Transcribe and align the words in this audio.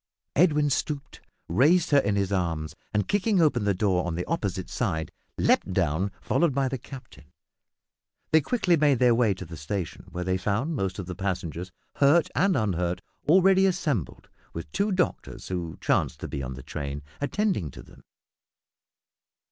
Edwin 0.35 0.71
stooped, 0.71 1.21
raised 1.47 1.91
her 1.91 1.99
in 1.99 2.15
his 2.15 2.31
arms, 2.31 2.75
and, 2.91 3.07
kicking 3.07 3.39
open 3.39 3.65
the 3.65 3.73
door 3.75 4.03
on 4.03 4.15
the 4.15 4.25
opposite 4.25 4.67
side, 4.67 5.11
leaped 5.37 5.73
down, 5.73 6.09
followed 6.23 6.55
by 6.55 6.67
the 6.67 6.79
captain. 6.79 7.25
They 8.31 8.41
quickly 8.41 8.75
made 8.75 8.97
their 8.97 9.13
way 9.13 9.35
to 9.35 9.45
the 9.45 9.55
station, 9.57 10.07
where 10.11 10.23
they 10.23 10.37
found 10.39 10.75
most 10.75 10.97
of 10.97 11.05
the 11.05 11.13
passengers, 11.13 11.71
hurt 11.97 12.29
and 12.33 12.55
unhurt, 12.55 13.03
already 13.29 13.67
assembled, 13.67 14.27
with 14.53 14.71
two 14.71 14.91
doctors, 14.91 15.49
who 15.49 15.77
chanced 15.79 16.19
to 16.21 16.27
be 16.27 16.41
in 16.41 16.55
the 16.55 16.63
train, 16.63 17.03
attending 17.21 17.69
to 17.69 17.83
them. 17.83 18.03